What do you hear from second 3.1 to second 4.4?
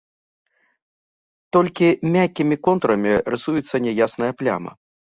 рысуецца няясная